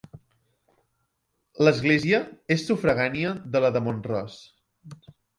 L'església 1.67 2.19
és 2.55 2.63
sufragània 2.69 3.33
de 3.57 3.61
la 3.65 3.71
de 3.75 3.83
Mont-ros. 3.89 4.39